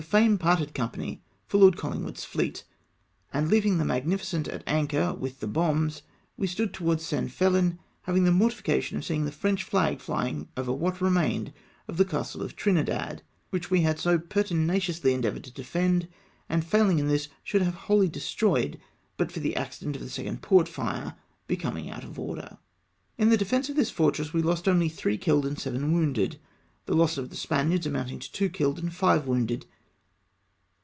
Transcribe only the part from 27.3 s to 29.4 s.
Sj^aniards amounting to two killed and five